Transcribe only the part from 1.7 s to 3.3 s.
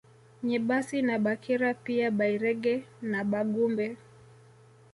pia Bairege na